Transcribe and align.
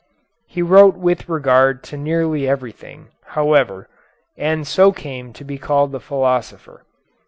He 0.47 0.63
wrote 0.63 0.95
with 0.97 1.29
regard 1.29 1.83
to 1.83 1.95
nearly 1.95 2.49
everything, 2.49 3.09
however, 3.23 3.87
and 4.35 4.65
so 4.65 4.91
came 4.91 5.31
to 5.33 5.43
be 5.43 5.59
called 5.59 5.91
the 5.91 5.99
philosopher. 5.99 6.83